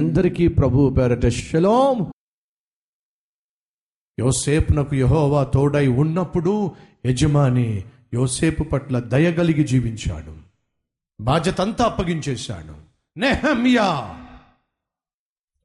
[0.00, 2.12] అందరికీ ప్రభు పేరట శలోం.
[4.18, 6.70] యోసేపునకు యహోవా తోడై ఉన్నప్పుడు
[7.06, 7.84] యజమాని
[8.14, 10.36] యోసేపు పట్ల దయగలిగి జీవించాడు.
[11.20, 12.74] బాధ్యత అంతా అప్పగించేశాడు.
[13.18, 14.16] నెహమ్యా!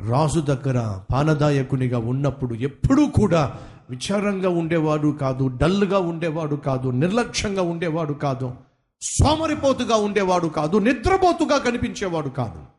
[0.00, 3.58] రాజు దగ్గర పానదాయకునిగా ఉన్నప్పుడు ఎప్పుడూ కూడా
[3.90, 8.54] విచారంగా ఉండేవాడు కాదు డల్గా ఉండేవాడు కాదు నిర్లక్ష్యంగా ఉండేవాడు కాదు
[9.02, 12.71] సోమరిపోతుగా ఉండేవాడు కాదు నిద్రపోతుగా కనిపించేవాడు కాదు.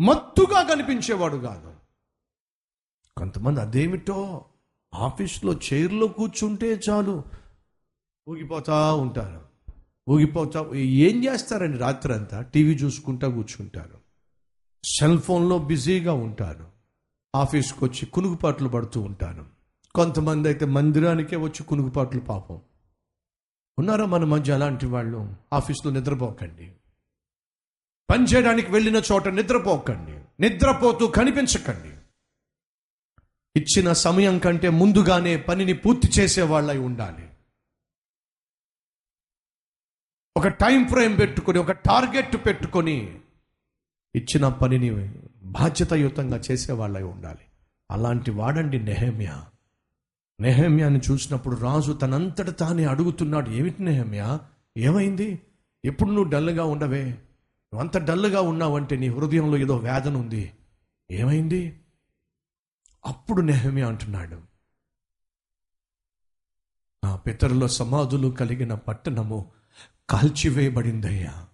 [0.00, 1.74] మత్తుగా కనిపించేవాడు కాదు.
[3.16, 4.44] కొంతమంది అదేమిటో
[4.94, 7.24] ఆఫీస్లో చైర్లో కూర్చుంటే చాలు
[8.28, 9.46] ఊగిపోతా ఉంటారు.
[10.10, 14.00] ఊగిపోతా ఏం చేస్తారండి రాత్రి అంతా టీవీ చూసుకుంటా కూర్చుంటారు.
[14.84, 16.68] సెల్ ఫోన్లో బిజీగా ఉంటారు.
[17.36, 19.46] ఆఫీస్కి వచ్చి కునుగుపాట్లు పడుతూ ఉంటాను
[19.94, 22.60] కొంతమంది అయితే మందిరానికే వచ్చి కునుగుపాట్లు పాపం.
[23.78, 25.34] ఉన్నారా మన మధ్య అలాంటి వాళ్ళు?
[25.52, 26.76] ఆఫీస్లో నిద్రపోకండి.
[28.10, 30.12] పని చేయడానికి వెళ్ళిన చోట నిద్రపోకండి.
[30.40, 31.96] నిద్రపోతూ కనిపించకండి.
[33.56, 37.30] ఇచ్చిన సమయం కంటే ముందుగానే పనిని పూర్తి చేసే వాళ్ళై ఉండాలి.
[40.36, 43.20] ఒక టైం ఫ్రేమ్ పెట్టుకొని ఒక టార్గెట్ పెట్టుకొని
[44.14, 47.38] ఇచ్చిన పనిని బాధ్యతాయుతంగా చేసే వాళ్ళై ఉండాలి.
[47.90, 49.44] అలాంటి వాడండి నెహమ్య.
[50.40, 54.38] నెహమ్యాని చూసినప్పుడు రాజు తనంతట తానే అడుగుతున్నాడు ఏమిటి నెహమ్య?
[54.76, 55.42] ఏమైంది?
[55.84, 57.18] ఎప్పుడు నువ్వు డల్గా ఉండవే?
[57.74, 60.52] నువ్వు అంత డల్గా ఉన్నావంటే నీ హృదయంలో ఏదో వేదన ఉంది.
[61.10, 61.80] ఏమైంది?
[63.06, 64.40] అప్పుడు నెహమి అంటున్నాడు
[67.04, 69.50] నా పితరుల సమాధులు కలిగిన పట్టణము
[70.10, 71.46] కాల్చివేయబడిందయ్యా.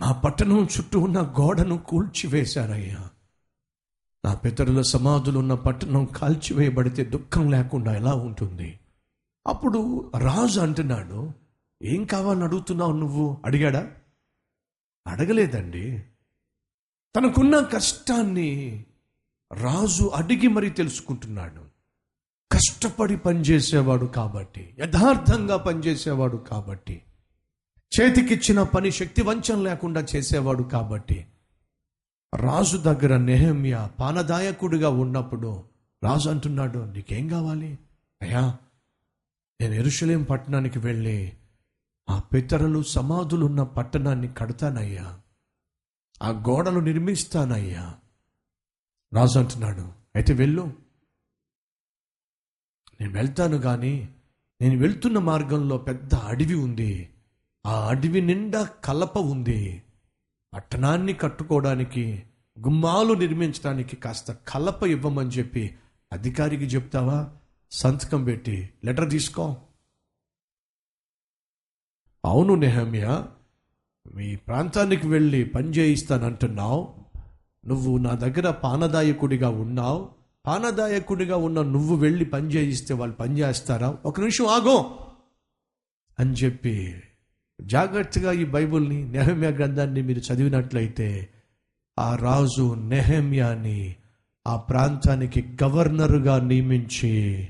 [0.00, 3.10] నా పట్టణం చుట్టూ ఉన్న గోడను కూల్చివేశారయ్యా.
[4.24, 8.80] నా పితరుల సమాధులు ఉన్న పట్టణం కాల్చివేయబడితే దుఃఖం లేకుండా ఎలా ఉంటుంది?
[9.46, 11.32] అప్పుడు రాజు అంటున్నాడు
[11.82, 13.42] ఏం కావాలని అడుగుతున్నావు నువ్వు?
[13.44, 13.92] అడిగాడా?
[15.08, 16.02] అడగలేదండి.
[17.16, 18.84] తనకున్న కష్టాన్ని
[19.52, 21.68] రాజు అడిగి మరీ తెలుసుకుంటున్నాడు.
[22.52, 27.02] కష్టపడి పనిచేసేవాడు కాబట్టి యథార్థంగా పనిచేసేవాడు కాబట్టి
[28.00, 31.26] చేతికిచ్చిన పని శక్తి వంచం లేకుండా చేసేవాడు కాబట్టి
[32.36, 35.64] రాజు దగ్గర నెహమ్య పానదాయకుడిగా ఉన్నప్పుడు
[36.04, 37.78] రాజు అంటున్నాడు నీకేం కావాలి?
[38.22, 38.58] అయ్యా
[39.60, 41.32] నేను ఎరుషలేం పట్టణానికి వెళ్ళి
[42.10, 45.20] ఆ పితరులు సమాధులున్న పట్టణాన్ని కడతానయ్యా.
[46.22, 47.94] ఆ గోడలు నిర్మిస్తానయ్యా.
[49.14, 50.72] రాజు అంటున్నాడు అయితే వెళ్ళు.
[53.00, 54.14] నేను వెళ్తాను కానీ
[54.60, 57.14] నేను వెళ్తున్న మార్గంలో పెద్ద అడవి ఉంది.
[57.66, 59.82] ఆ అడవి నిండా కలప ఉంది.
[60.54, 62.22] పట్టణాన్ని కట్టుకోవడానికి
[62.60, 65.78] గుమ్మాలు నిర్మించడానికి కాస్త కలప ఇవ్వమని చెప్పి
[66.12, 67.30] అధికారికి చెప్తావా?
[67.70, 69.56] సంతకం పెట్టి లెటర్ తీసుకో.
[72.28, 73.24] అవును నెహమ్య
[74.14, 76.94] మీ ప్రాంతానికి వెళ్ళి పని చేయిస్తానంటున్నావు.
[77.66, 80.08] నువ్వు నా దగ్గర పానదాయకుడిగా ఉన్నావు.
[80.46, 83.98] పానదాయకుడిగా ఉన్న నువ్వు వెళ్ళి పని చేయిస్తే వాళ్ళు పని చేస్తారా?
[84.04, 84.98] ఒక నిమిషం ఆగో.
[86.18, 87.00] అని చెప్పి
[87.60, 91.28] జాగ్రత్తగా ఈ బైబుల్ని నెహమ్య గ్రంథాన్ని మీరు చదివినట్లయితే
[91.98, 93.96] ఆ రాజు నెహమ్యాని
[94.46, 97.46] ఆ ప్రాంతానికి గవర్నరుగా నియమించి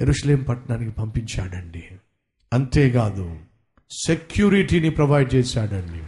[0.00, 1.84] ఎరుషలేం పట్టణానికి పంపించాడండి.
[2.52, 3.36] అంతేకాదు
[3.90, 6.02] సెక్యూరిటీని ప్రొవైడ్ చేశాడండి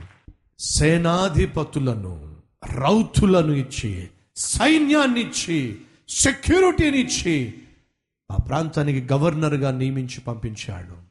[0.59, 2.37] సేనాధిపతులను
[2.75, 7.55] రౌతులను ఇచ్చి సైన్యాన్ని ఇచ్చి సెక్యూరిటీని ఇచ్చి
[8.31, 11.09] ఆ ప్రాంతానికి గవర్నర్గా నియమించి పంపించాడు.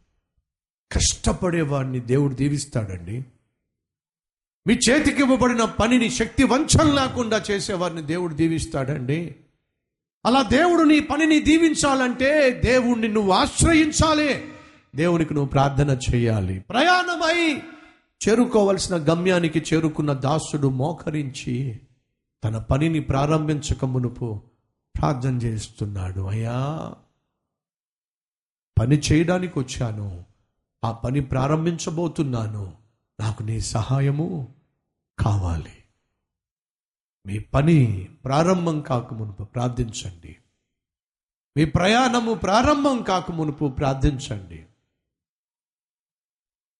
[0.91, 3.25] కష్టపడేవాడిని దేవుడు దీవిస్తాడండి.
[4.67, 9.35] మీ చేతికి ఇవ్వబడిన పనిని శక్తి వంచం లేకుండా చేసేవారిని దేవుడు దీవిస్తాడండి.
[10.25, 14.45] అలా దేవుడు నీ పనిని దీవించాలంటే దేవుణ్ణి నువ్వు ఆశ్రయించాలి.
[14.97, 16.59] దేవునికి నువ్వు ప్రార్థన చేయాలి.
[16.59, 17.61] ప్రయాణమై
[18.27, 21.79] చేరుకోవలసిన గమ్యానికి చేరుకున్న దాసుడు మోకరించి
[22.43, 24.41] తన పనిని ప్రారంభించక మునుపు
[24.97, 26.21] ప్రార్థన చేస్తున్నాడు.
[26.21, 26.93] అయ్యా
[28.79, 30.25] పని చేయడానికి వచ్చాను.
[30.83, 32.73] ఆ పని ప్రారంభించబోతున్నాను.
[33.19, 34.55] నాకు నీ సహాయము
[35.19, 35.73] కావాలి.
[37.25, 40.37] మీ పని ప్రారంభం కాక మునుపు ప్రార్థించండి.
[41.57, 44.66] మీ ప్రయాణము ప్రారంభం కాక మునుపు ప్రార్థించండి.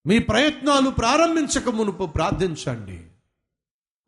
[0.07, 3.03] మీ ప్రయత్నాలు ప్రారంభించక మునుపు ప్రార్థించండి.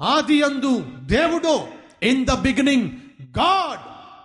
[0.02, 1.60] ఆది అందు దేవుడు
[2.06, 2.90] ఇన్ ద బిగినింగ్
[3.40, 3.80] గాడ్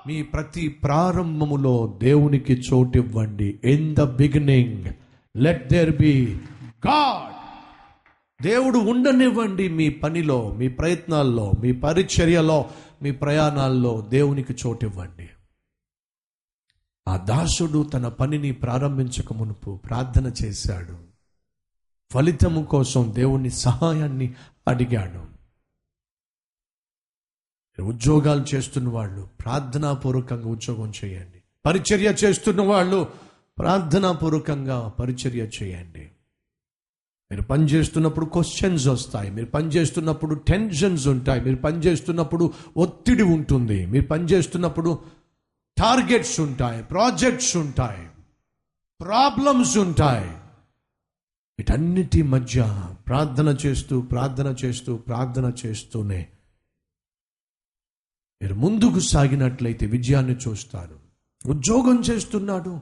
[0.09, 3.61] మీ ప్రతి ప్రారంభములో దేవునికి చోటివ్వండి.
[3.65, 4.85] In the beginning
[5.37, 6.38] let there be
[6.87, 7.35] god
[8.43, 12.71] దేవుడు ఉండనివ్వండి మీ పనిలో మీ ప్రయత్నాల్లో మీ పరిచర్యలో
[13.03, 15.29] మీ ప్రయాణాల్లో దేవునికి చోటివ్వండి.
[17.09, 21.13] ఆ దాసుడు తన పనిని ప్రారంభించక మునుపు ప్రార్థన చేశాడు.
[22.14, 24.34] ఫలితము కోసం దేవుని సహాయాన్ని
[24.69, 25.34] అడిగాడు.
[27.82, 31.43] ఉద్యోగాలు చేస్తున్న వాళ్ళు ప్రార్థనాపూర్వకంగా ఉద్యోగం చేయండి.
[31.66, 33.08] పరిచర్య చేస్తున్న వాళ్ళు
[33.58, 36.11] ప్రార్థనాపూర్వకంగా పరిచర్య చేయండి.
[37.31, 39.31] మీరు పనిచేస్తున్నప్పుడు క్వశ్చన్స్ వస్తాయి.
[39.31, 41.40] మీరు పనిచేస్తున్నప్పుడు టెన్షన్స్ ఉంటాయి.
[41.40, 43.87] మీరు పనిచేస్తున్నప్పుడు ఒత్తిడి ఉంటుంది.
[43.87, 44.99] మీరు పనిచేస్తున్నప్పుడు
[45.78, 46.82] టార్గెట్స్ ఉంటాయి.
[46.82, 48.08] ప్రాజెక్ట్స్ ఉంటాయి.
[49.00, 50.44] ప్రాబ్లమ్స్ ఉంటాయి.
[51.58, 56.28] వీటన్నిటి మధ్య ప్రార్థన చేస్తూ ప్రార్థన చేస్తూ ప్రార్థన చేస్తూనే
[58.42, 61.00] మీరు ముందుకు సాగినట్లయితే విజయాన్ని చూస్తారు
[61.46, 62.80] ఉద్యోగం చేస్తున్నాడు.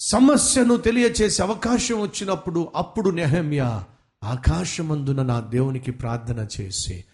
[0.00, 3.84] సమస్యను తెలియచేసే అవకాశం వచ్చినప్పుడు అప్పుడు నెహమ్య
[4.24, 7.04] ఆకాశమందున నా దేవునికి ప్రార్థన చేసి.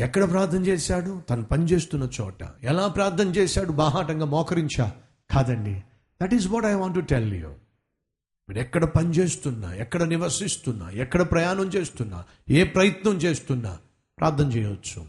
[0.00, 1.22] ఎక్కడ ప్రార్థన చేశాడు?
[1.30, 2.42] తను పనిచేస్తున్న చోట.
[2.62, 3.72] ఎలా ప్రార్థన చేశాడు?
[3.72, 4.92] బాహాటంగా మోకరించా.
[5.30, 5.82] కాదండి.
[6.22, 7.54] That is what I want to tell you
[8.48, 13.78] మీరు ఎక్కడ పని చేస్తున్నా ఎక్కడ నివసిస్తున్నా ఎక్కడ ప్రయాణం చేస్తున్నా ఏ ప్రయత్నం చేస్తున్నా
[14.18, 15.06] ప్రార్థన చేయవచ్చు.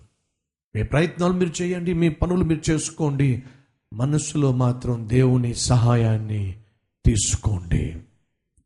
[0.75, 3.43] మీ ప్రయత్నాలు మీరు చేయండి మీ పనులు మీరు చేసుకోండి.
[3.93, 6.55] మనస్సులో మాత్రం దేవుని సహాయాన్ని
[7.05, 7.95] తీసుకోండి.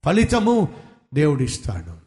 [0.06, 0.68] ఫలితము
[1.14, 2.00] దేవుడిస్తాడు.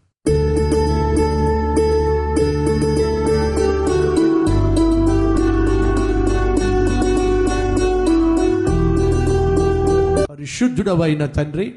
[10.24, 11.74] పరిశుద్ధుడవైన తండ్రి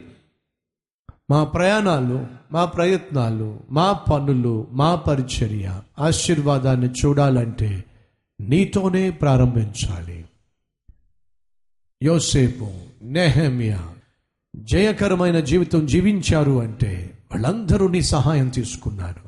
[1.30, 7.84] మా ప్రయాణాలు మా ప్రయత్నాలు మా పనులు మా పరిచర్య ఆశీర్వాదాన్ని చూడాలంటే
[8.42, 10.26] నీతోనే ప్రారంభించాలి.
[12.04, 12.68] యోసేపు
[13.04, 13.94] నెహమియా
[14.56, 19.22] జయకరమైన జీవితం జీవించారు అంటే వాళ్ళందరూ నీ సహాయం తీసుకున్నారు.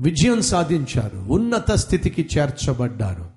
[0.00, 3.30] విజయం సాధించారు ఉన్నత స్థితికి చేర్చబడ్డారు.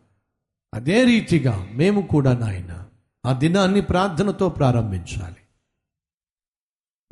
[0.73, 2.83] అదే రీతిగా మేము కూడా నాయన
[3.25, 5.46] ఆ దినాన్ని ప్రార్థనతో ప్రారంభించాలి.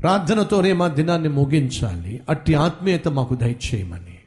[0.06, 2.22] ప్రార్థనతోనే మా దినాన్ని ముగించాలి.
[2.30, 4.18] అట్టి ఆత్మీయత మాకు దయచేయమని.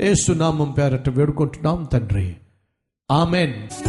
[0.00, 2.36] ఏసునామం పేరట వేడుకుంటున్నాం తండ్రి.
[3.10, 3.87] ఆమెన్.